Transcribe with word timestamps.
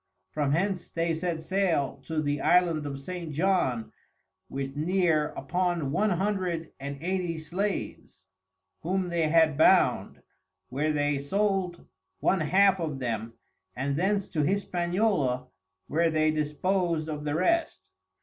From 0.31 0.53
hence 0.53 0.89
they 0.89 1.13
set 1.13 1.43
Sail 1.43 1.97
to 2.05 2.23
the 2.23 2.41
Island 2.41 2.87
of 2.87 2.99
St. 2.99 3.31
John 3.31 3.91
with 4.49 4.75
near 4.75 5.27
upon 5.37 5.91
One 5.91 6.09
Hundred 6.09 6.71
and 6.79 6.97
Eighty 7.03 7.37
Slaves, 7.37 8.25
whom 8.79 9.09
they 9.09 9.29
had 9.29 9.59
bound, 9.59 10.23
where 10.69 10.91
they 10.91 11.19
sold 11.19 11.85
one 12.19 12.39
half 12.39 12.79
of 12.79 12.97
them, 12.97 13.33
and 13.75 13.95
thence 13.95 14.27
to 14.29 14.41
Hispaniola, 14.41 15.45
where 15.85 16.09
they 16.09 16.31
dispos'd 16.31 17.07
of 17.07 17.23
the 17.23 17.35
rest. 17.35 17.91